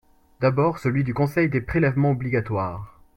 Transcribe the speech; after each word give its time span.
D’abord, 0.39 0.79
celui 0.79 1.03
du 1.03 1.13
Conseil 1.13 1.47
des 1.47 1.61
prélèvements 1.61 2.09
obligatoires. 2.09 2.99